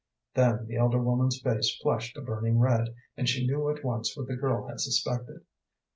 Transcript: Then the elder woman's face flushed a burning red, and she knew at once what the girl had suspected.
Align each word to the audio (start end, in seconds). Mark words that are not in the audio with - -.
Then 0.33 0.65
the 0.65 0.77
elder 0.77 0.99
woman's 0.99 1.39
face 1.39 1.77
flushed 1.79 2.17
a 2.17 2.21
burning 2.23 2.57
red, 2.57 2.95
and 3.15 3.29
she 3.29 3.45
knew 3.45 3.69
at 3.69 3.85
once 3.85 4.17
what 4.17 4.25
the 4.25 4.35
girl 4.35 4.65
had 4.67 4.79
suspected. 4.79 5.45